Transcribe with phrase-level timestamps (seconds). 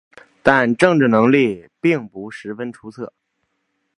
[0.41, 3.13] 但政治能力并不十分出色。